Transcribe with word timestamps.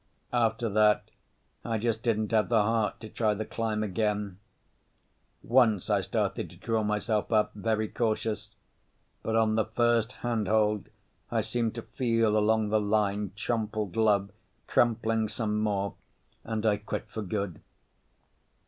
After 0.33 0.67
that 0.67 1.11
I 1.63 1.77
just 1.77 2.01
didn't 2.01 2.31
have 2.31 2.49
the 2.49 2.63
heart 2.63 2.99
to 3.01 3.07
try 3.07 3.35
the 3.35 3.45
climb 3.45 3.83
again. 3.83 4.39
Once 5.43 5.91
I 5.91 6.01
started 6.01 6.49
to 6.49 6.55
draw 6.55 6.81
myself 6.81 7.31
up, 7.31 7.51
very 7.53 7.87
cautious, 7.87 8.55
but 9.21 9.35
on 9.35 9.53
the 9.53 9.65
first 9.65 10.13
handhold 10.25 10.89
I 11.29 11.41
seemed 11.41 11.75
to 11.75 11.83
feel 11.83 12.35
along 12.35 12.69
the 12.69 12.81
line 12.81 13.33
Trompled 13.35 13.95
Love 13.95 14.31
crumpling 14.65 15.29
some 15.29 15.59
more 15.59 15.93
and 16.43 16.65
I 16.65 16.77
quit 16.77 17.07
for 17.07 17.21
good. 17.21 17.61